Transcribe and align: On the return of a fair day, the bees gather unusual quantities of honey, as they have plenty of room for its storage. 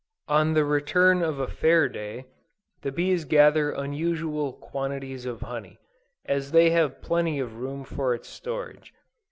On 0.27 0.55
the 0.55 0.65
return 0.65 1.21
of 1.21 1.37
a 1.39 1.45
fair 1.47 1.87
day, 1.87 2.25
the 2.81 2.91
bees 2.91 3.23
gather 3.23 3.69
unusual 3.69 4.51
quantities 4.51 5.27
of 5.27 5.41
honey, 5.41 5.77
as 6.25 6.51
they 6.53 6.71
have 6.71 7.03
plenty 7.03 7.37
of 7.37 7.57
room 7.57 7.83
for 7.83 8.15
its 8.15 8.27
storage. 8.27 8.95